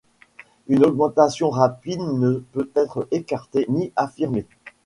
Une 0.67 0.83
augmentation 0.83 1.51
rapide 1.51 2.01
ne 2.01 2.39
peut 2.53 2.67
être 2.75 3.07
écartée 3.11 3.67
ni 3.69 3.93
affirmée. 3.95 4.47